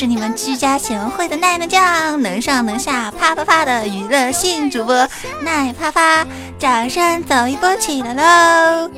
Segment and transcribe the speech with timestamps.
[0.00, 5.06] 是你们居家贤惠的奈奈酱，能上能下啪啪啪的娱乐性主播
[5.42, 6.26] 奈啪啪，
[6.58, 8.90] 掌声走一波起来喽！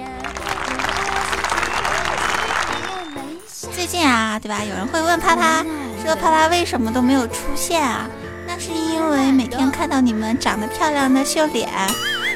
[3.75, 4.61] 最近啊，对吧？
[4.63, 5.67] 有人会问啪啪，
[6.05, 8.07] 说啪啪为什么都没有出现啊？
[8.47, 11.69] 那是因为每天看到你们长得漂亮的秀脸，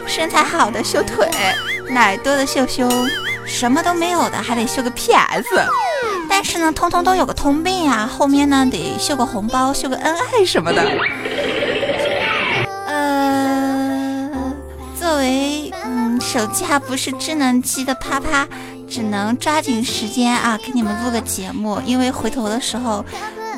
[0.09, 1.31] 身材好的秀腿，
[1.89, 2.91] 奶多的秀胸，
[3.47, 5.47] 什么都没有的还得秀个 PS。
[6.29, 10.83] 但是呢，通通都有个通病啊，后面呢得秀个红包，秀个恩爱什么的。
[12.87, 14.31] 呃，
[14.99, 18.47] 作为嗯手机还不是智能机的啪啪，
[18.89, 23.05] 只能抓紧时间啊给你们录个节目，因为回头的时候，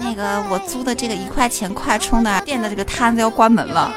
[0.00, 3.92] 那个我租的这个一块钱快充的店的这个摊子要关门了。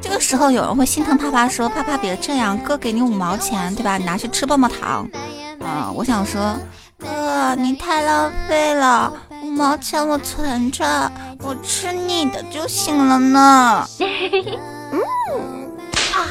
[0.00, 3.98] 这个时候有人会心疼啪啪说：“啪啪别这样，哥给你五毛钱，对吧？
[3.98, 5.08] 你拿去吃棒棒糖。”
[5.66, 6.56] 啊，我想说，
[6.96, 13.84] 哥你太浪费了，五毛钱我存着，我吃你的就行了呢。
[14.92, 15.00] 嗯
[16.14, 16.22] 啊，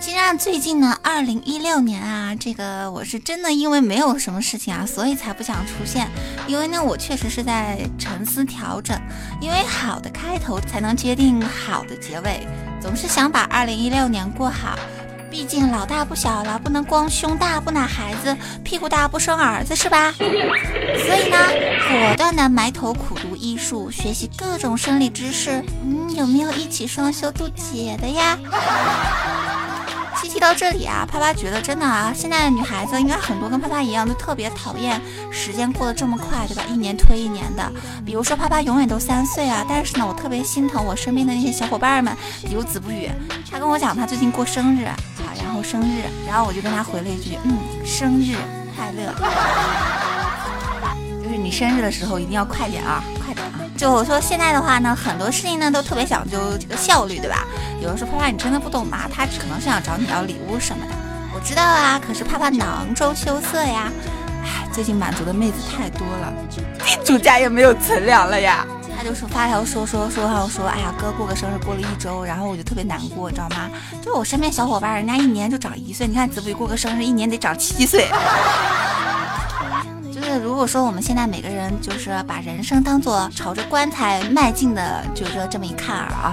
[0.00, 6.08] 其实啊，最近呢，二零一六年啊，这个我是真的因为没有什么事情啊，所以才不想出现。
[6.46, 8.98] 因为呢，我确实是在沉思调整，
[9.42, 12.46] 因为好的开头才能决定好的结尾，
[12.80, 14.78] 总是想把二零一六年过好。
[15.32, 20.12] 毕竟老大不小了，不能光胸大不奶孩子，屁股大不生儿子是吧？
[20.12, 21.38] 所以呢，
[21.88, 25.64] 果断的埋头苦读医术，学习各种生理知识。
[25.82, 28.38] 嗯，有没有一起双休渡劫的呀？
[30.22, 35.00] 提提到这里啊，啪啪觉得真的啊，现在的女孩子应该很多跟啪啪一样，都特别讨厌
[35.32, 36.62] 时间过得这么快，对吧？
[36.70, 37.70] 一年推一年的。
[38.06, 42.16] 比如说啪啪永远都三岁啊，但是呢，我特别心疼我身边的那些小伙伴们，
[42.46, 43.10] 比如子不语，
[43.50, 44.96] 他跟我讲他最近过生日啊，
[45.42, 48.36] 然后生日，然后我就跟他回了一句，嗯，生日
[48.76, 50.01] 快乐。
[51.22, 53.60] 就是你生日的时候一定要快点啊，快点啊！
[53.76, 57.46] 就我说现在的话呢，很多事情呢都特别讲究这个效率，对吧？
[57.80, 59.08] 有人说啪啪你真的不懂吗？
[59.12, 60.92] 他可能是想找你要礼物什么的。
[61.34, 63.90] 我知道啊，可是啪啪囊中羞涩呀。
[64.42, 68.66] 唉，最近满足的妹子太多了，地 主家也没有存粮了呀。
[68.96, 73.70] 他就是发条说说说说说，哎呀哥过个生日过了一周，然后我就特别难过，你知道吗？
[74.04, 78.08] 就我身边小伙伴，人家一年就长一岁，你看子不语过个生日一年得长七岁。
[80.22, 86.32] 就是如果说我们现在每个人就是把人生当做朝着棺材迈进的，就是说这么一看啊，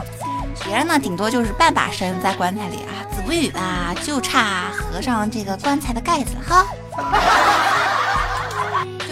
[0.64, 6.68] 别人呢顶多就是半把身在棺材里啊，子不语吧就差合上这个棺材的盖子哈。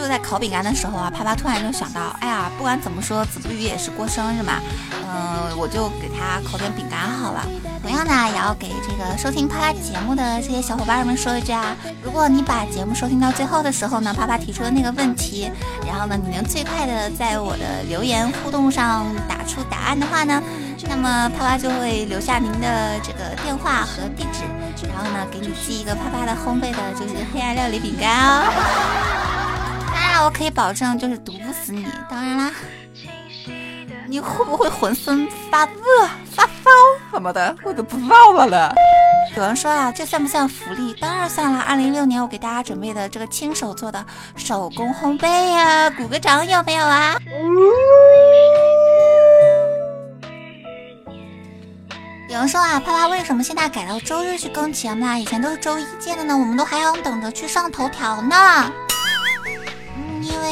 [0.08, 4.62] 就在烤饼干的时候啊，啪啪突然就想到，哎呀，不管怎么说，子不语也是过生日嘛，
[5.04, 7.46] 嗯，我就给他烤点饼干好了。
[7.82, 15.52] 同样呢，也要给这个收听啪啪节目的这些小伙伴们说一句啊，如果你把节目收听到最后的时候呢，啪啪提出的那个问题，
[15.86, 20.42] 然后呢，你能最快的在我的留言互动上打出答案的话呢，
[20.88, 24.44] 那么啪啪就会留下您的这个电话和地址，
[24.88, 29.27] 然后呢，给你寄一个啪啪的烘焙的就是黑暗料理饼干哦。
[30.18, 31.86] 当然，我可以保证就是毒不死你。
[32.10, 32.52] 当然啦，
[34.08, 35.72] 你会不会浑身发热、
[36.32, 36.52] 发烧
[37.12, 38.74] 什么的，我都不知道了。
[39.36, 40.96] 有人说啊，这算不算福利？
[41.00, 41.60] 当然算了。
[41.60, 44.04] 二零一六年我给大家准备的这个亲手做的
[44.36, 47.16] 手工烘焙呀，鼓个掌有没有啊？
[52.28, 55.16] 有人说啊，啪啪为什么现在改到周日去更节目啦？
[55.16, 58.72] 以前都是周一见的呢，我们都还要等着去上头条呢。
[60.38, 60.50] 因为，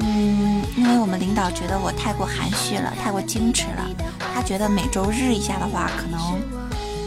[0.00, 3.88] 嗯，因为我们领导觉得我太过含蓄了，太过矜持了。
[4.34, 6.20] 他觉得每周日一下的话，可能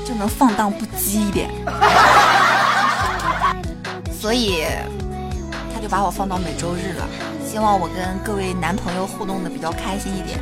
[0.06, 1.50] 就能放荡不羁一点，
[4.20, 4.66] 所以
[5.74, 7.08] 他就把我放到每周日了。
[7.46, 10.40] 希望我跟各位男朋友互动的比较开心一点，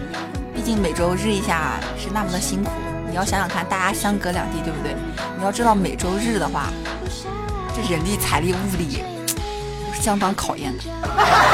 [0.54, 2.72] 毕竟每周日一下是那么的辛苦。
[3.10, 4.95] 你要想想看，大家相隔两地，对不对？
[5.38, 6.69] 你要知道每周日的话，
[7.75, 9.04] 这人力、财力、物力
[10.06, 10.84] 相当考验的。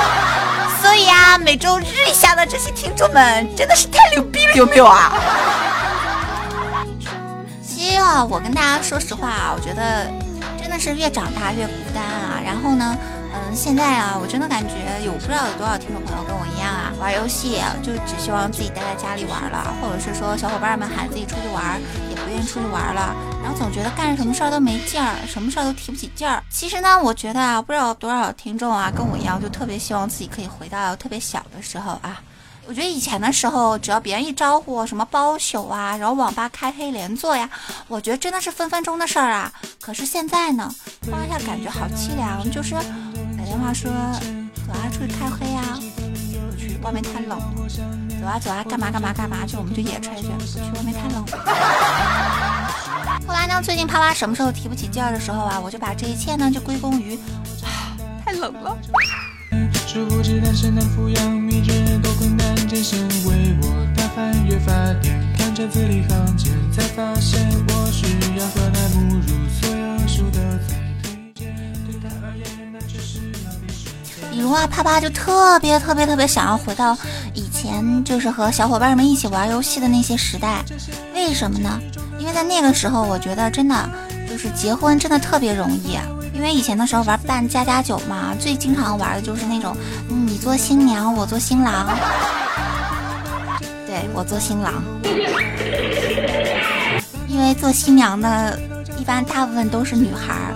[0.83, 5.13] 所以啊，每周日一下的这些听众们真的是太牛逼了，有没有啊？
[7.65, 10.05] 其实啊，我跟大家说实话啊，我觉得
[10.61, 12.41] 真的是越长大越孤单啊。
[12.43, 12.97] 然后呢，
[13.33, 14.75] 嗯，现在啊，我真的感觉
[15.05, 21.79] 有不知道有多少听众朋友跟我一样啊，玩游戏就只希望自己待在家里玩了，或者是说小伙伴们喊自己出去玩，
[22.31, 23.13] 愿意出去玩了，
[23.43, 26.41] 然后总觉得干什么事儿都没劲儿，什么事儿都提不起劲儿。
[26.49, 32.21] 其实呢，我觉得啊，不知道多少听众啊跟我一样，就特别希望自己可以回到特别小的时候啊。
[32.67, 37.49] 我觉得以前的时候，只要别人一招呼，什么包宿啊，然后网吧开黑连坐呀，
[37.87, 39.51] 我觉得真的是分分钟的事儿啊。
[39.81, 48.00] 可是现在呢，突然一下感觉好凄凉，就是打电话说走啊，出去开黑啊，不去，外面太冷了。
[48.21, 52.71] 走啊走啊干嘛干嘛干嘛去我们就野炊去去外面太冷了。
[53.27, 57.17] 后来呢最近啪啪什么时候提不起劲儿的时候啊我就把这一切呢就归功于
[58.23, 58.77] 太冷了。
[59.87, 62.81] 殊不知抚养秘诀多困难艰
[63.25, 64.71] 为我打翻越发
[65.35, 67.73] 看着字里行间才发现我
[68.37, 68.59] 要不
[70.15, 70.59] 如的
[71.35, 73.89] 对他而言那只是浪费时
[74.21, 74.29] 间。
[74.31, 76.97] 比如啊啪啪就特别特别特别想要回到
[77.81, 80.63] 前，就是和小伙伴们一起玩游戏的那些时代。
[81.13, 81.79] 为什么呢？
[82.19, 83.89] 因为在那个时候，我觉得真的
[84.29, 85.97] 就是结婚真的特别容易。
[86.33, 89.75] 因为以前的时候玩扮家家酒嘛，最经常玩的就是那种，
[90.07, 91.87] 你做新娘，我做新郎，
[93.85, 94.83] 对我做新郎。
[97.27, 98.59] 因为做新娘的，
[98.97, 100.50] 一般大部分都是女孩。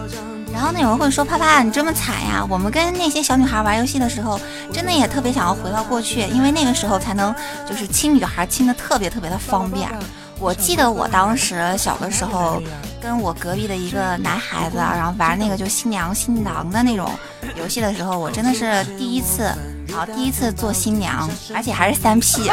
[0.56, 2.42] 然后呢，有人会说，啪啪，你这么惨呀？
[2.50, 4.40] 我们跟那些小女孩玩游戏的时候，
[4.72, 7.36] 真的也特别想要回到过去，因为那个时候才能
[7.70, 9.90] 就是亲女孩亲的特别特别的方便。
[10.40, 12.62] 我记得我当时小的时候，
[13.02, 17.12] 跟我隔壁的一个男孩子，然后玩那个就新娘新郎的那种
[17.58, 19.44] 游戏的时候，我真的是第一次，
[19.94, 22.50] 啊，第一次做新娘，而且还是三 P，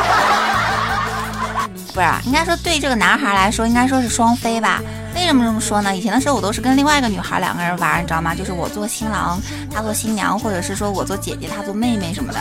[1.95, 4.83] 不是，应该说对这个男孩来说，应该说是双飞吧。
[5.23, 5.97] 为什么这么说呢？
[5.97, 8.35] 以前的时候我都是跟另外一个女孩两个人玩，你知道吗？
[8.35, 9.41] 就是我做新郎，
[9.73, 12.41] 她做新娘，或者是说我做姐姐，她做妹妹什么的。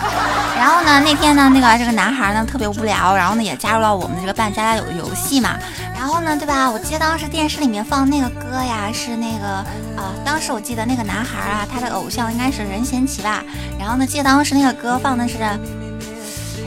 [0.58, 5.58] 然后呢，那天呢，那个这个男孩呢特别无聊，然后呢也加入了我们这个扮家家有的游戏嘛。
[5.96, 6.70] 然后呢，对吧？
[6.70, 9.48] 我记得当时电视里面放那个歌呀，是那个
[9.96, 13.44] 啊，当时我记得那个男孩啊，他的偶像应该是任贤齐吧。
[13.80, 15.60] 然后呢，记得当时那个歌放的是任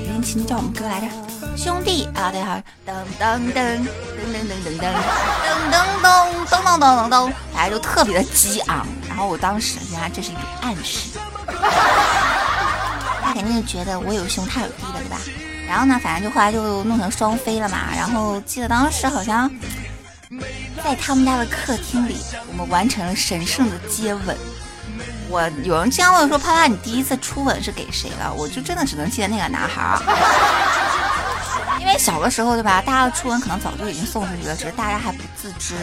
[0.07, 1.07] 贤齐那叫什么歌来着？
[1.57, 3.89] 兄弟啊，对哈，噔噔噔噔
[4.31, 8.87] 噔噔噔噔噔噔噔噔噔噔噔，大家就特别的激昂。
[9.09, 11.19] 然后我当时原来这是一种暗示，
[13.23, 15.17] 他肯定是觉得我有兄他有弟的，对吧？
[15.67, 17.79] 然后呢，反正就后来就弄成双飞了嘛。
[17.95, 19.51] 然后记得当时好像
[20.83, 22.17] 在他们家的客厅里，
[22.49, 24.37] 我们完成了神圣的接吻。
[25.31, 28.33] 我有人经常问说，啪啪，你第一次初吻是给谁了？
[28.33, 29.99] 我就真的只能记得那个男孩。
[31.85, 32.81] 因为小的时候，对吧？
[32.81, 35.75] 大家的初吻可能早就已经送出去了，只是大家还不自知。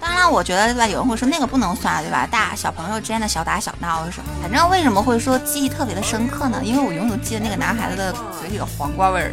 [0.00, 0.84] 当然，我觉得，对吧？
[0.84, 2.26] 有人会说那个不能算，对吧？
[2.28, 4.28] 大小朋友之间的小打小闹什么？
[4.42, 6.60] 反正为什么会说记忆特别的深刻呢？
[6.64, 9.30] 因为我永远记得那个男孩子的嘴里的黄瓜味儿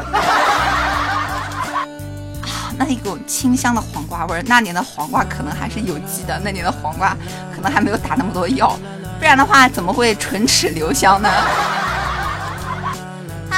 [2.43, 4.43] 啊， 那一股清香的黄瓜味儿。
[4.45, 7.17] 那年的黄瓜可能还是有机的，那年的黄瓜
[7.55, 8.77] 可能还没有打那么多药，
[9.17, 11.27] 不然的话怎么会唇齿留香呢？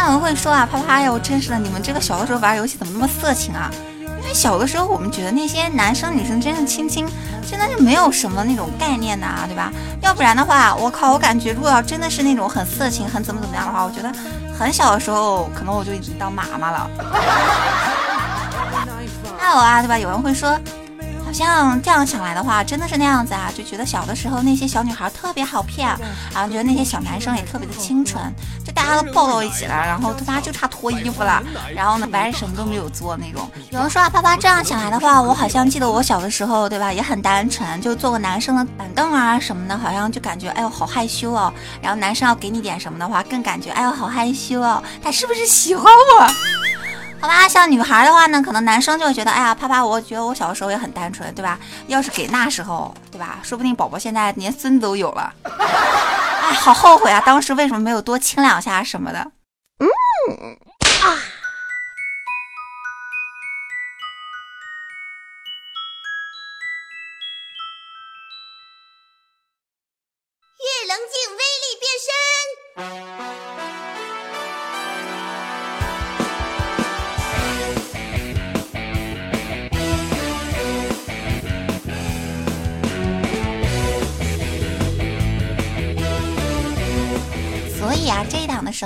[0.07, 3.69] 可能会说啊，啪啪呀，我真是的，你们这个小的时候玩游戏怎么那么色情啊？
[4.21, 7.05] 因为小的时候我们觉得那些男生女生真的亲亲，
[7.45, 9.69] 真的就没有什么那种概念呐，对吧？
[9.99, 14.09] 要不然的话，我靠，我感觉如果要真的是那种很色情、很怎么怎么样的话，我觉得
[14.57, 16.89] 很小的时候可能我就已经当妈妈了。
[19.37, 19.99] 还有啊，对吧？
[19.99, 20.57] 有人会说。
[21.45, 25.87] 好像这样想来的话，真的是那样子啊，就觉得小的时候那些小女孩特别好骗，
[26.33, 28.33] 然后觉得那些小男生也特别的清纯，
[28.65, 31.43] 就大家都抱到一起了，然后他妈就差脱衣服了，
[31.75, 33.49] 然后呢，白人什么都没有做那种。
[33.69, 46.27] 有人说啊，啪啪这样想来的话，我好像记得我小的时候，对吧，也很单纯，就坐个男生的板凳啊什么的，好像就感觉哎呦好害羞哦，然后男生要给你点什么的话，更感觉哎呦好害羞哦，他是不是喜欢我？
[47.19, 51.59] 好吧，像女孩的话呢，可能男生就会觉得，哎呀，啪啪，我觉得我小的时候也很单纯，对吧？
[51.87, 53.39] 要是给那时候，对吧？
[53.43, 55.33] 说不定宝宝现在连孙子都有了。
[55.49, 59.19] 哎，好后悔啊，当时为什么没有多亲两下什么的？
[59.79, 59.87] 嗯
[61.03, 61.17] 啊。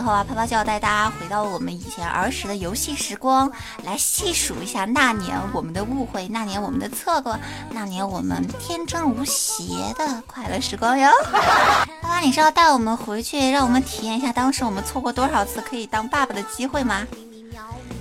[0.01, 3.51] 这一档的时候啊，啪啪就要带大家回到我们以前儿时的游戏时光，
[3.83, 7.37] 来细数一下那年我们的误会，那年我们的错过，
[7.69, 11.11] 那年我们天真无邪的快乐时光哟。
[12.01, 17.05] 泡泡，你是要带我们回去，让我们体验一下当时我们错过多少次可以当爸爸的机会吗？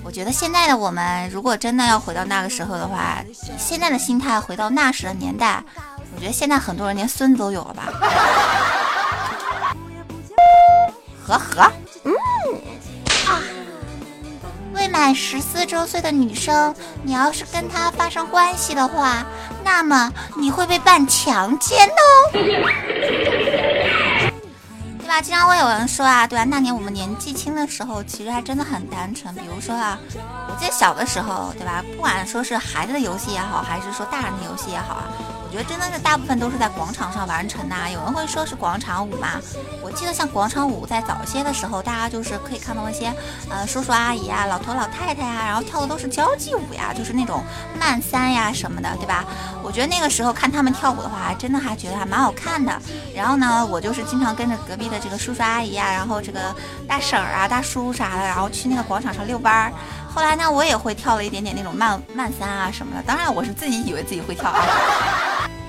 [0.03, 5.63] 我觉得现在的我们，如果真的要回到那个时候的话，以现在的心态回到那时的年代，
[6.15, 7.93] 我觉得现在很多人连孙子都有了吧。
[11.27, 11.73] 呵呵，
[12.05, 12.15] 嗯
[13.27, 13.41] 啊，
[14.91, 19.25] 满十四周岁的女生，你要是跟他发生关系的话，
[19.65, 21.93] 那么你会被办强奸哦。
[25.01, 25.21] 对吧？
[25.21, 26.45] 经常会有人说啊，对吧？
[26.45, 29.35] 那年我们年纪轻的时候，其实还真的很单纯。
[29.35, 29.99] 比如说啊，
[30.49, 31.85] 我记得小的时候，对吧？
[31.97, 35.11] 不管说是孩子的游戏也好，还是说大人的游戏也好啊。
[35.51, 37.75] 我觉得真的是大部分都是在广场上完成的。
[37.93, 39.31] 有人会说是广场舞嘛？
[39.83, 43.13] 我记得像广场舞在早些的时候，大家就是可以看到那些
[43.49, 47.43] 呃叔叔阿姨啊、老头老太太呀，然后跳的都是交际舞呀，就是那种
[47.77, 49.25] 慢三呀什么的，对吧？
[49.61, 52.73] 我觉得那个时候看他们跳舞的话，真的还觉得还蛮好看的。
[53.13, 56.55] 然后呢，我就是经常跟着隔壁的这个叔叔阿姨啊，然后这个
[56.87, 59.73] 大婶儿啊、大叔啥的，然后去那个广场上遛弯儿。
[60.15, 63.03] 后来呢，我也会跳了一点点那种慢慢三啊什么的。
[63.03, 64.65] 当然，我是自己以为自己会跳啊。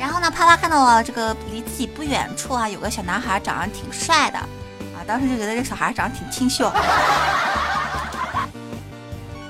[0.02, 6.72] 然后呢，啪啪看到了这个离自己不远处啊，有个小男孩长得挺帅的啊，当时就觉得这小孩长得挺清秀。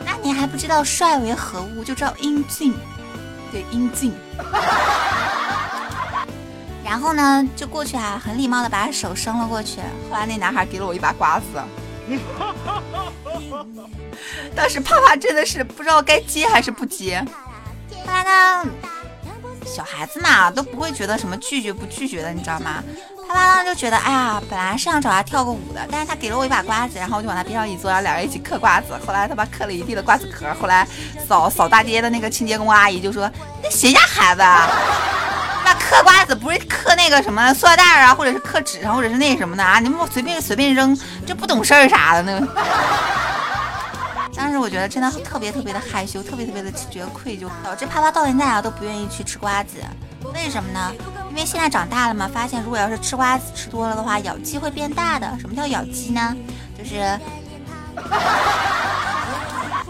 [0.06, 2.74] 那你还不知道帅为何物，就知道英俊，
[3.50, 4.14] 对，英俊。
[6.84, 9.80] 然后呢，就过去啊，很礼貌的把手伸了过去。
[10.10, 11.46] 后来那男孩给了我一把瓜子，
[14.54, 17.26] 当时啪啪真的是不知道该接还是不接。
[18.06, 18.66] 后来呢？
[19.66, 22.84] 小孩子嘛都不会觉得什么拒绝不拒绝的，你知道吗？
[23.28, 28.88] 啪啪呢就觉得，哎呀，本来是想找他跳个舞的，但是他给了我一把瓜子，然后我就往他边上一坐，然后两人一起嗑瓜子。
[29.06, 30.54] 后来他把嗑了一地的瓜子壳。
[30.60, 30.86] 后来
[31.28, 33.32] 扫扫大街的那个清洁工阿姨就说
[33.64, 34.68] ：“那谁家孩子啊？
[35.64, 39.80] 那嗑瓜子不是嗑那个什么塑料袋啊，或者是嗑纸上，或者是那什么的啊？
[39.80, 42.48] 你们随便随便扔，这不懂事儿啥的呢？”
[44.36, 49.78] 当时我觉得真的特别特别的害羞，特别特别的觉得愧疚，导致啪啪到现在啊都不愿意去吃瓜子。
[50.34, 50.92] 为什么呢？
[51.30, 55.28] 因为现在长大了嘛，发现如果要是吃瓜子吃多了的话，咬肌会变大的。
[55.40, 56.36] 什么叫咬肌呢？
[56.78, 57.20] 就是，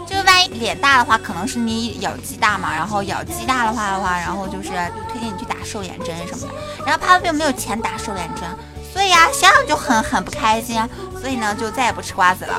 [0.06, 2.74] 就万一脸大的话，可能是你咬肌大嘛。
[2.74, 4.70] 然后咬肌大的话的话，然后就是
[5.10, 6.54] 推荐你去打瘦脸针什么的。
[6.84, 8.48] 然后啪啪并没有钱打瘦脸针，
[8.92, 10.82] 所以呀，想想就很很不开心，
[11.20, 12.54] 所以呢就再也不吃瓜子了。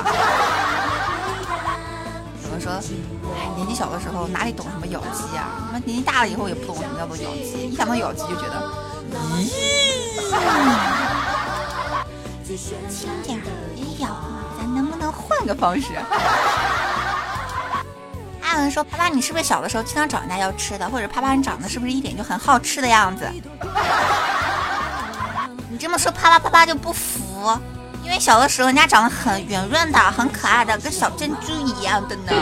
[2.64, 2.72] 说，
[3.36, 5.68] 哎，年纪小的时候哪里懂什么咬肌啊？
[5.70, 8.72] 那年纪大了以后也不懂什么叫做咬肌，一想到咬肌就觉得，
[9.36, 9.50] 咦，
[12.88, 13.38] 轻点
[13.74, 14.24] 别咬了，
[14.58, 15.88] 咱能不能换个方式？
[18.40, 20.88] 还有人说，啪啪，你是不是小的时候经常找人家要吃的？
[20.88, 23.30] 或者啪啪，你长得是不是一点就很好吃的样子？
[25.68, 27.60] 你这么说，啪啪啪啪就不服。
[28.04, 32.32] 因为小的时候人家长得很圆润的，很可爱的，跟小珍珠一样的呢。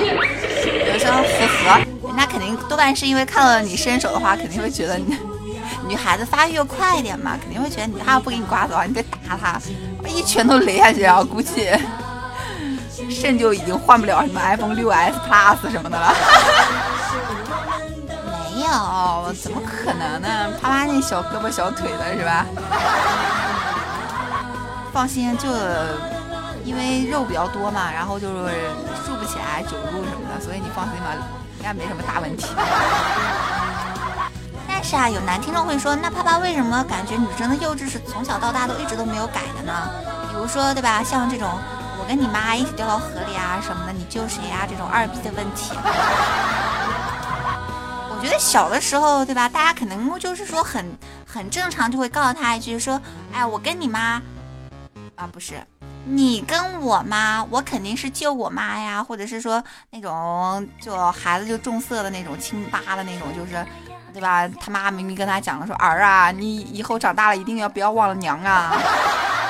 [0.92, 1.78] 有时候符合，
[2.08, 5.16] 人家肯定多半是因为看了你伸手的话，肯定会觉得你
[5.86, 9.60] 女孩子发育又快一点嘛，肯定会觉得你他要不给你刮的话，你得打他，
[10.08, 11.70] 一拳头擂下去，啊估计
[13.08, 16.14] 肾就已经换不了什么 iPhone 六 S Plus 什么的了。
[18.52, 20.50] 没有，怎么可能呢？
[20.60, 22.44] 啪啪那小胳膊小腿的是吧？
[24.92, 25.48] 放心，就
[26.64, 28.70] 因为肉比较多嘛，然后就是
[29.04, 31.14] 竖不起来，久入什么的，所以你放心吧，
[31.58, 32.46] 应该没什么大问题。
[34.68, 39.72] 但是啊，有男听众会说，那啪啪为什么感觉女生的幼稚是从小到大都一直都没有改的呢？
[40.30, 41.02] 比如说，对吧？
[41.02, 41.48] 像这种
[41.98, 44.66] 我跟你妈一起掉到河里啊什么的，你救谁啊？
[44.68, 45.72] 这种二逼的问题。
[48.10, 49.48] 我觉得小的时候，对吧？
[49.48, 50.84] 大家可能就是说很
[51.26, 53.00] 很正常，就会告诉他一句说，
[53.32, 54.20] 哎，我跟你妈。
[55.22, 55.64] 啊，不是，
[56.04, 63.64] 你跟我妈，我肯定是救我妈呀，或者是说那种就孩子就重色的那种亲爸的那种，就是，
[64.12, 64.48] 对吧？
[64.60, 68.76] 他妈明明跟他讲了，说儿啊，你以后长大了一定要不要忘了娘啊。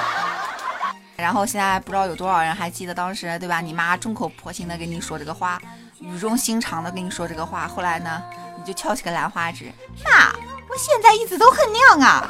[1.16, 3.62] 然后现在不知道有多少人还记得当时，对吧？
[3.62, 5.58] 你妈众口婆心的跟你说这个话，
[6.00, 8.22] 语重心长的跟你说这个话，后来呢，
[8.58, 9.72] 你就翘起个兰花指，
[10.04, 10.28] 妈，
[10.68, 12.28] 我现在一直都很娘啊。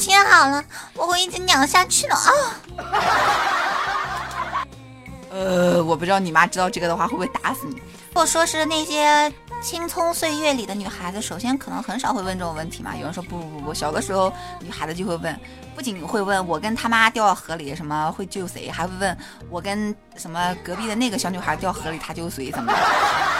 [0.00, 0.64] 放心好了，
[0.94, 2.32] 我会一直娘下去的啊。
[5.30, 7.74] 呃，我不知道你妈知道这个的话会不会打死你。
[7.74, 9.30] 如果说是那些
[9.62, 12.96] 青葱岁月里的女孩子，首先可能很少会问这种问题嘛。
[12.96, 15.38] 有人说不不不不，小的时候女孩子就会问，
[15.74, 19.14] 不仅会问我跟他妈掉到河里什么会救谁，还会问
[19.50, 22.78] 我跟什么隔壁的那个小女孩掉河里她救谁怎么的，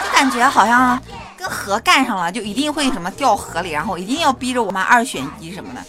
[0.04, 1.02] 就感觉好像
[1.38, 5.80] 跟河干上了就一定会什么掉河里，然后一定要逼着我妈二选一什么的。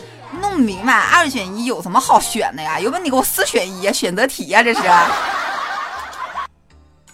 [0.41, 2.79] 弄不明白，二选一有什么好选的呀？
[2.79, 4.81] 有本你给我四选一，选择题呀，这是。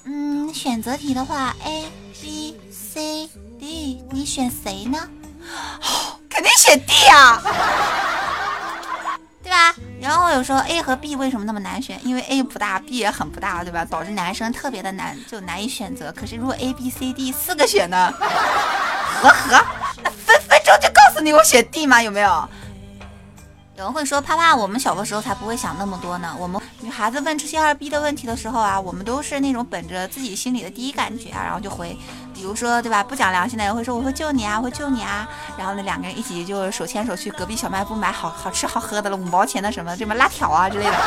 [0.06, 1.86] 嗯，选择题的话，A、
[2.22, 3.30] B、C、
[3.60, 4.98] D，你选谁呢？
[6.30, 7.42] 肯定选 D 啊，
[9.44, 9.76] 对吧？
[10.00, 12.00] 然后有时候 A 和 B 为什么那么难选？
[12.04, 13.84] 因为 A 不大，B 也很不大，对吧？
[13.84, 16.12] 导致男生特别的难，就难以选择。
[16.12, 18.14] 可是如果 A、B、C、D 四个选呢？
[18.20, 19.66] 呵呵，
[20.04, 22.02] 那分分钟就告诉你我选 D 吗？
[22.02, 22.50] 有没有？
[23.78, 26.36] 有人会说，啪啪，我们小的时候才不会想那么多呢。
[26.40, 31.96] 我们女孩子问这些二逼的问题的时候啊，我们都是那种本着自己心里的第一感觉啊，然后就回。
[32.34, 33.04] 比如说，对吧？
[33.04, 35.28] 不讲良心的人会说，我会救你啊，我会救你啊。
[35.60, 40.98] 然后呢，两个人一起就手牵手去隔壁小卖部买好好吃好喝的了，五毛钱的什么什么辣条啊之类的。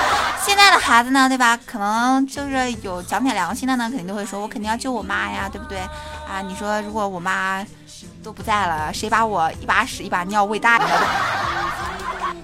[0.41, 1.59] 现在的孩子呢，对吧？
[1.67, 5.81] 可能就是有讲点良心的呢，肯定都会说，我肯定要救我妈呀，对不对？
[6.29, 7.67] 啊，你说如果我妈
[8.23, 10.87] 都不在了，谁把我一把屎一把尿喂大的？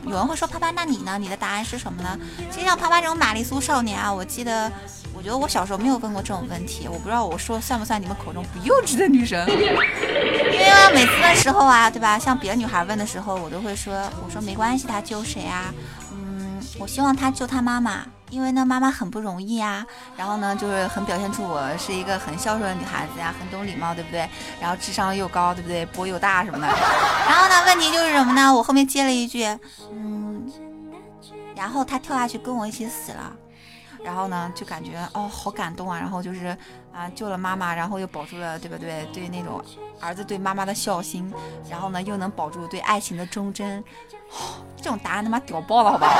[0.06, 1.18] 有人会说啪啪，那你呢？
[1.18, 2.18] 你的答案是什么呢？
[2.50, 4.70] 其实像啪啪这种玛丽苏少年啊，我记得，
[5.12, 9.46] 我觉得我小时候没有问过这种问题，我不知道我说算不算你们口中不幼稚的女生？
[9.48, 12.18] 因为每次的时候啊，对吧？
[12.18, 13.92] 像别的女孩问的时候，我都会说，
[14.24, 15.74] 我说没关系，她救谁啊？
[16.12, 18.06] 嗯，我希望她救她妈妈。
[18.30, 24.28] 因为呢，妈妈很不容易啊，然后呢，就是很表现出我是一个很孝顺的女孩子呀，很懂礼貌，对不对？
[24.60, 25.86] 然后智商又高，对不对？
[25.86, 26.66] 波又大什么的。
[26.66, 28.52] 然后呢，问题就是什么呢？
[28.52, 29.44] 我后面接了一句，
[29.92, 30.50] 嗯，
[31.54, 33.32] 然后他跳下去跟我一起死了，
[34.02, 35.98] 然后呢，就感觉哦，好感动啊。
[35.98, 36.46] 然后就是
[36.92, 39.06] 啊，救了妈妈，然后又保住了，对不对？
[39.12, 39.62] 对那种
[40.00, 41.32] 儿子对妈妈的孝心，
[41.70, 43.84] 然后呢，又能保住对爱情的忠贞，
[44.76, 46.10] 这种答案他妈屌爆了，好不好？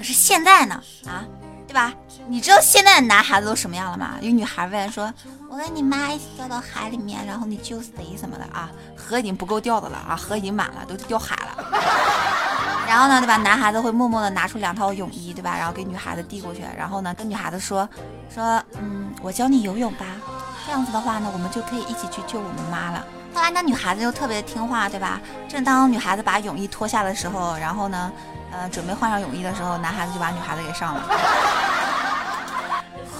[0.00, 1.22] 可是现在呢，啊，
[1.68, 1.92] 对吧？
[2.26, 4.14] 你知道现在的男孩子都什么样了吗？
[4.22, 5.12] 有女孩问说
[5.50, 8.70] ：“我跟你妈一起掉到海里面，然后你救谁什么的啊？
[8.96, 11.64] 河已经不够掉的了啊，河已经满了，都掉海了。
[12.88, 13.36] 然后呢，对吧？
[13.36, 15.54] 男孩子会默默的拿出两套泳衣，对吧？
[15.54, 17.86] 然后给女孩子递过去，然后呢，跟女孩子说
[18.34, 18.42] 说，
[18.80, 20.06] 嗯，我教你游泳吧。
[20.64, 23.04] 这样子的话呢，我们就可以一起去救我们妈了。
[23.34, 25.20] 后来那女孩子就特别听话，对吧？
[25.46, 28.10] 正当女孩子把泳衣脱下的时候，然后呢？
[28.52, 31.02] 呃，准备换上泳衣的时候，男孩子就把女孩子给上了。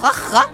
[0.00, 0.50] 呵呵，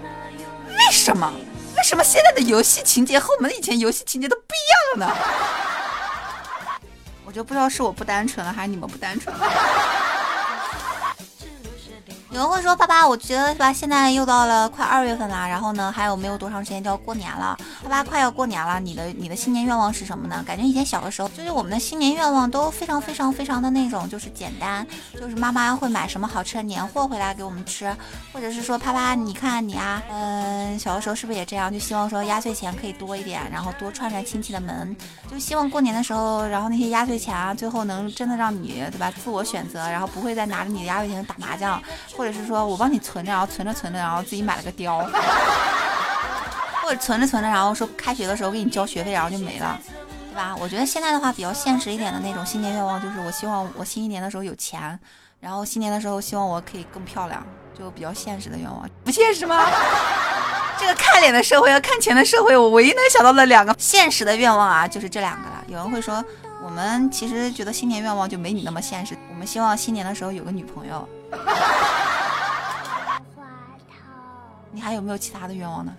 [0.69, 1.31] 为什么？
[1.75, 5.15] 为什么现在的游戏情节和我们以前游戏情节都不一样了呢？
[7.25, 9.47] 我就不知道是我不单纯了，还是你们不单纯了。
[12.37, 13.73] 有人会说：“爸爸，我觉得是吧？
[13.73, 17.57] 现在又到了快二月份了，然后呢，还有没有多长时间就要过年了？
[17.83, 20.43] 爸爸，快要过年了，你的你的新年愿望是什么呢？
[20.45, 24.85] 感觉以前小的时候，就是我们的新年愿望都非常非常非常的那种，就是简单，
[25.19, 27.91] 就是妈妈会买什么好吃的年货回来给我们吃，
[28.31, 31.73] 或者是说，爸爸，你看你啊，嗯，小的时候是不是也这样？
[31.73, 34.95] 就希望说压岁钱可以多一点，然后多串串亲戚的门，
[35.31, 41.81] 就希望过年的时候，然后那些压岁钱啊，最后能真的让你对吧，自我选择，然后不会再拿着你的压岁钱打麻将，
[42.15, 42.26] 或者。
[42.27, 45.07] 就是说我帮你存着，然后存着存着，然后自己买了个貂，
[46.83, 49.79] 或者存着存着，然后说开学的时候给你交学费，然后就没了，
[50.29, 50.53] 对吧？
[50.59, 54.99] 我觉得现在的话比较现实一点的那种新年愿望，就是我希望我新一年的时候有钱，
[55.39, 57.41] 然后新年的时候希望我可以更漂亮，
[57.77, 58.89] 就比较现实的愿望。
[59.05, 59.65] 不现实吗？
[60.77, 65.63] 这个看脸的社会和看钱的社会，我唯一能想到的两个现实的愿望啊，就是这两个了。
[65.67, 66.23] 有人会说，
[66.63, 71.07] 我们其实觉得新年愿望就没你那么现实，我们希望新年的时候有个女朋友。
[74.77, 75.91] 你还有没有其他的愿望呢？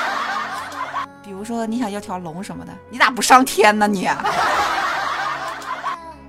[1.24, 3.88] 比如说你想要条龙什么的，你咋不上天呢？
[3.88, 4.06] 你？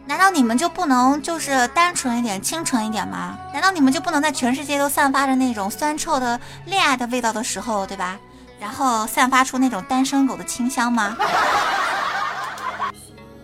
[0.06, 3.38] 难道你们就不能就是单纯一点、清纯一点吗？
[3.52, 8.18] 难道你们就不能在全世界都散发着那种酸臭的恋爱的味道的时候，对吧？
[8.62, 11.18] 然后散发出那种单身狗的清香吗？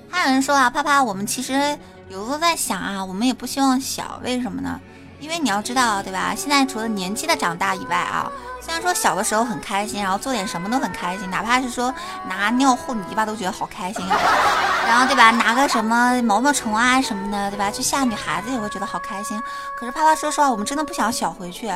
[0.09, 4.79] 还有人说啊，啪啪，我们其实有时候在想啊，我们也不希望小，为什么呢？
[5.23, 6.35] 因为你要知道，对吧？
[6.35, 8.29] 现在除了年纪的长大以外啊，
[8.61, 11.95] 虽然说小的时候很开心，然后做点什么都很开心，哪怕是说
[12.27, 14.05] 拿尿和泥巴都觉得好开心，
[14.85, 15.31] 然后对吧？
[15.31, 17.71] 拿个什么毛毛虫啊什么的，对吧？
[17.71, 19.41] 去吓女孩子也会觉得好开心。
[19.77, 21.71] 可是啪啪，说实话，我们真的不想小回去。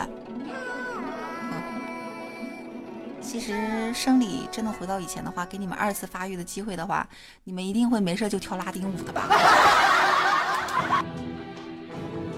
[3.21, 7.07] 其实生理真的回到以前的话，给你们二次发育的机会的话，
[7.45, 9.23] 你们一定会没事就跳拉丁舞的吧？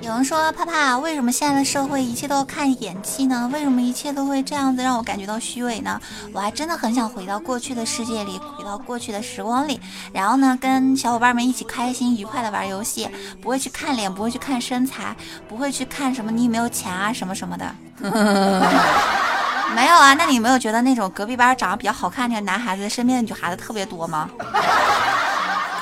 [0.02, 3.50] 有人说：“怕怕，为什么现在的社会一切都要看演技呢？
[3.54, 6.00] 为什么一切都会这样子让我感觉到虚伪呢？
[6.34, 9.80] 我还真的很想回到过去的世界里，回到过去的时光里，
[10.14, 13.10] 然后呢，跟小伙伴们一起开心愉快的玩游戏，
[13.42, 15.16] 不会去看脸，不会去看身材，
[15.50, 17.76] 不会去看什么你有没有钱啊什么什么的。
[19.76, 20.14] 没有啊？
[20.16, 24.30] 那你没有觉得那种隔壁班长得比较好看那个男孩子身边的女孩子特别多吗？”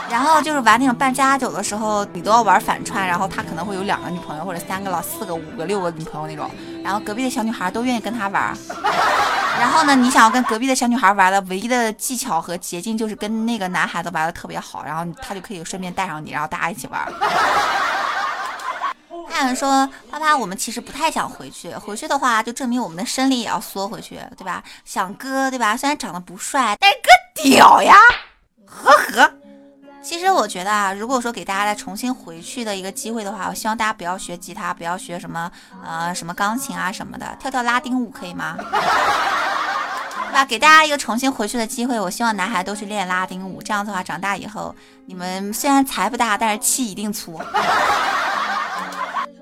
[0.10, 6.50] 然后就是玩那种扮家酒的时候，你都要玩反串，然后他可能会有两个女朋友，或者三个了、四个、五个、六个女朋友那种。
[6.84, 8.58] 然后隔壁的小女孩都愿意跟他玩。
[9.60, 17.06] 然后呢，你想要跟隔壁的小女孩玩的唯一的技巧和捷径，就是跟那个男孩子玩的特别好，然后他就可以顺便带上你，然后大家一起玩。
[19.30, 24.63] 还有人说，啪啪，我们其实不太想回去，回去的话就证明我们的生理也要缩回去，对吧？
[24.86, 25.76] 想哥，对吧？
[25.76, 27.96] 虽然长得不帅，但是哥屌呀，
[28.65, 29.34] 呵呵。
[30.08, 35.52] 其实我觉得啊，如果说给大家再重新回去的一个机会的话，我希望大家不要学吉他，不要学什么
[35.86, 38.56] 呃什么钢琴啊什么的，跳跳拉丁舞可以吗？
[38.58, 40.46] 对吧？
[40.46, 44.74] 给大家一个重新回去的机会，我希望男孩都去练拉丁舞，这样的话长大以后，
[45.08, 47.41] 你们虽然财不大，但是气一定粗。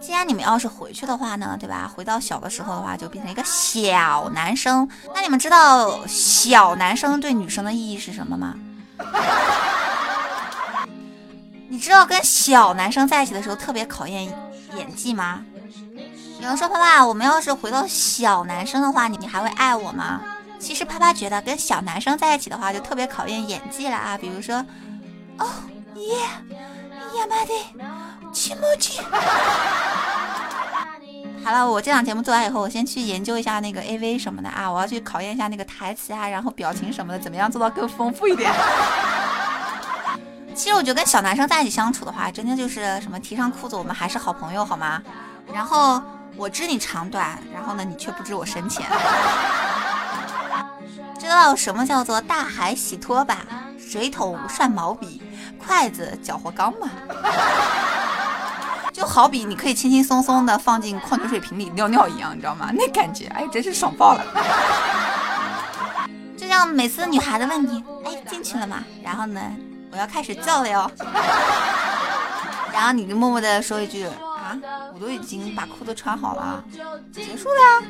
[0.01, 1.88] 既然你们要是回去的话呢，对吧？
[1.95, 4.89] 回到小的时候的话，就变成一个小男生。
[5.13, 8.56] 那你们知道小男生对女生的意义是什么吗？
[11.86, 14.24] 知道跟小男生在一起的时候特别考验
[14.76, 15.45] 演技吗？
[16.39, 20.19] 有人说啪啪，我们要是回到小男生的话，你你还会爱我吗？
[20.58, 24.17] 其实啪啪觉得跟小男生在一起的话，就特别考验演技了啊。
[24.17, 24.65] 比如说，
[25.38, 25.48] 哦
[25.93, 26.15] 耶，
[27.19, 27.54] 亚麻的，
[28.34, 29.04] 亲母亲。
[31.45, 38.52] 好了，我这档节目做完以后，我先去研究一下那个 AV 什么的啊，我要去考验一下那个台词啊，然后表情什么的，怎么样做到更丰富一点。
[40.55, 45.01] 其实我觉得跟小男生在一起相处的话，真的就是什么提上裤子，我们还是好朋友，好吗？
[45.53, 46.01] 然后
[46.37, 48.85] 我知你长短，然后呢，你却不知我深浅。
[51.19, 53.39] 知道什么叫做大海洗拖把，
[53.77, 55.21] 水桶涮毛笔，
[55.59, 56.89] 筷子搅和缸吗？
[58.93, 62.71] 就好比你可以轻轻松松的放进矿泉水瓶里尿尿一样，你知道吗？
[62.73, 64.23] 那感觉，哎，真是爽爆了。
[66.37, 68.77] 就像每次女孩子问你，哎，进去了吗？
[69.03, 69.41] 然后呢？
[69.95, 70.91] 我要开始叫了哟。
[72.73, 74.58] 然后你就默默的说一句啊，
[74.93, 76.62] 我都已经把裤子穿好了，
[77.13, 77.81] 结束了呀。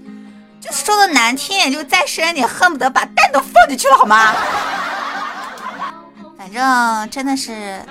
[0.58, 4.32] 就说的难听点，就再深点，恨不得把蛋都放进去了好吗？
[6.38, 7.84] 反正真的是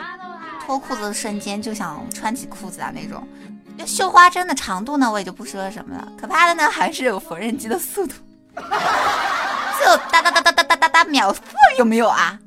[0.65, 3.23] 脱裤子的瞬间就想穿起裤子啊那种。
[3.77, 6.07] 就绣花针的长度呢，我也就不说什么了。
[6.19, 8.15] 可怕的呢，还是有缝纫机的速度，
[8.55, 8.61] 就
[10.09, 11.31] 哒哒哒哒哒哒哒哒秒
[11.77, 12.39] 有没有啊？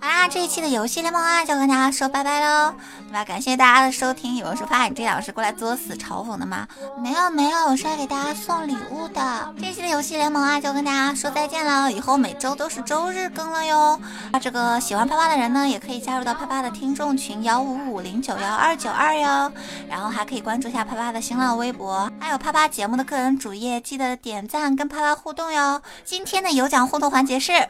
[0.00, 2.74] 好啦，这一期的游戏联盟啊，就跟大家说拜拜喽，
[3.06, 3.24] 对吧？
[3.24, 4.34] 感谢大家的收听。
[4.34, 6.66] 有人说，发现你这两是过来作死嘲讽的吗？
[7.00, 9.54] 没有没有，我是来给大家送礼物的。
[9.60, 11.92] 这期的游戏联盟啊，就跟大家说再见了。
[11.92, 14.00] 以后每周都是周日更了哟。
[14.32, 19.52] 那这个喜欢啪啪的人呢，也可以加入到啪啪的听众群幺五五零九幺二九二哟。
[19.88, 25.80] 然后还可以关注一下啪啪的新浪微博，还有啪啪节目的个人主页，记得点赞跟啪啪互动哟。
[26.04, 27.68] 今天的有奖互动环节是。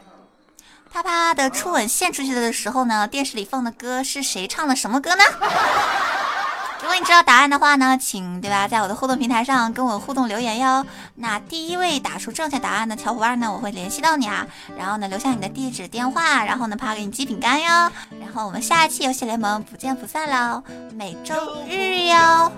[0.93, 5.23] 啪啪的初吻献出去的时候呢，电视里放的歌是谁唱的什么歌呢？
[6.81, 10.85] 如果你知道答案的话呢，请对吧，在我的互动平台上跟我互动留言哟。
[11.15, 14.45] 那第一位打出正确答案的小伙伴呢，我会联系到你啊，
[14.77, 17.91] 然后呢留下你的地址电话，然后呢啪给你寄饼干哟。
[18.19, 20.61] 然后我们下一期游戏联盟不见不散喽，
[20.93, 21.33] 每周
[21.67, 22.51] 日哟，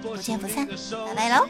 [0.00, 0.64] 不见不散，
[1.06, 1.48] 拜拜喽。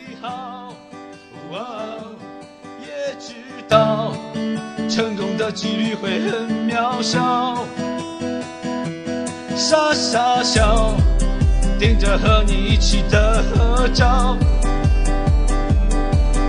[4.90, 7.64] 成功的几率会很渺小，
[9.54, 10.96] 傻傻笑，
[11.78, 14.36] 盯着和你一起的合照，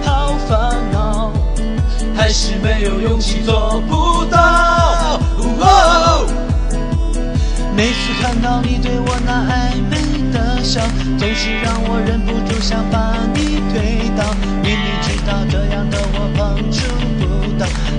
[0.03, 1.31] 好烦恼，
[2.15, 5.19] 还是没有勇气做不到。
[7.75, 9.97] 每次看到你对我那暧昧
[10.33, 10.81] 的笑，
[11.19, 14.25] 总是让我忍不住想把你推倒。
[15.51, 16.79] 这样的我碰触。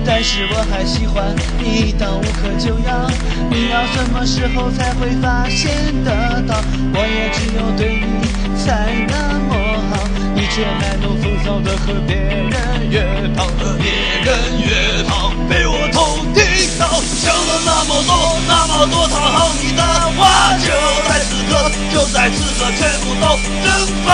[0.05, 3.09] 但是我还喜欢你到无可救药，
[3.49, 5.71] 你要什么时候才会发现
[6.03, 6.11] 得
[6.43, 6.59] 到？
[6.93, 8.27] 我也只有对你
[8.59, 9.55] 才那么
[9.89, 10.03] 好，
[10.35, 12.53] 你却卖弄风骚的和别人
[12.91, 13.87] 约炮，和别
[14.27, 16.43] 人约炮，被我偷听
[16.77, 18.11] 到，想了那么多
[18.45, 19.81] 那么多讨好你的
[20.19, 20.67] 话，就
[21.07, 23.71] 在此刻，就在此刻，全部都蒸
[24.05, 24.11] 发，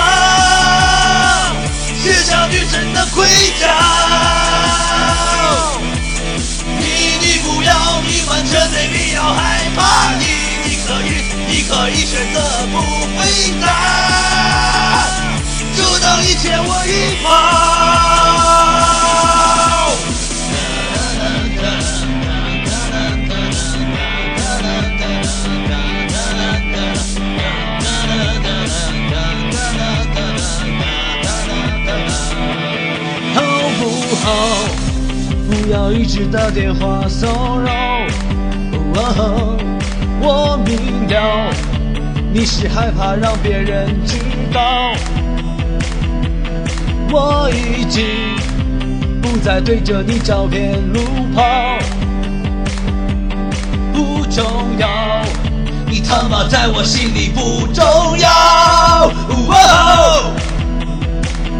[2.01, 3.27] 卸下女神的盔
[3.59, 3.67] 甲。
[6.79, 6.85] 你
[7.19, 10.25] 你不要，你完全没必要害怕，你
[10.63, 11.07] 你可以，
[11.47, 12.39] 你可以选择
[12.71, 13.67] 不回答，
[15.75, 18.28] 就当一切我已跑。
[35.49, 37.71] 不要一直打电话骚扰，
[40.21, 41.51] 我明了，
[42.31, 44.19] 你是害怕让别人知
[44.53, 44.93] 道，
[47.11, 48.05] 我已经
[49.23, 50.99] 不再对着你照片路
[51.35, 51.79] 跑，
[53.91, 54.45] 不重
[54.77, 54.87] 要，
[55.87, 55.99] 你。
[56.01, 57.83] 他妈在我心里不重
[58.19, 58.29] 要。
[59.49, 60.31] 哦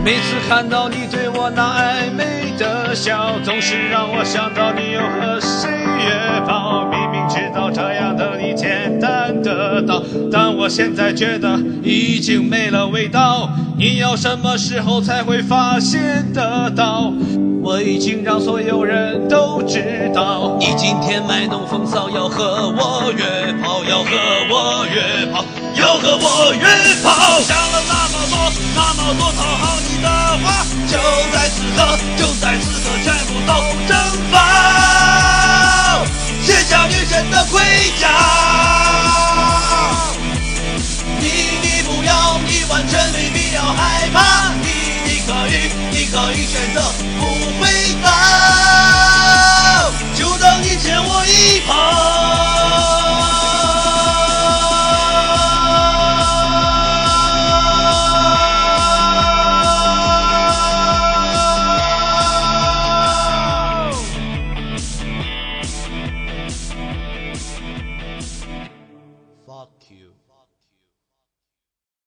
[0.04, 6.86] 每次看到你对我那暧昧的笑，总是让我想到你又和谁约炮。
[6.92, 13.50] 明明知道这样的你简单得到，但我现在觉得已经没了味道。
[13.78, 17.14] 你要什么时候才会发现得到？
[17.64, 24.10] 我已经让所有人都知道，你今天卖弄风骚，要和我约炮，要和
[24.50, 25.46] 我约炮，
[25.76, 26.66] 要和我约
[27.02, 28.09] 炮。
[29.10, 30.08] 讲了那么多，那么多讨好你的
[30.44, 30.98] 话，就
[31.34, 31.78] 在此刻，
[32.16, 33.54] 就在此刻，全部都
[33.88, 33.98] 蒸
[34.32, 36.06] 发，
[36.44, 37.60] 卸下女神的盔
[38.00, 38.08] 甲。
[41.20, 41.26] 你
[41.62, 44.68] 你不要，你完全没必要害怕，你
[45.06, 46.82] 你可以，你可以选择
[47.20, 47.29] 不。